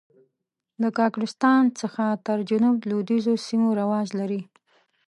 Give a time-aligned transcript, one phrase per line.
[0.81, 4.41] د کاکړستان څخه تر جنوب لوېدیځو سیمو رواج لري.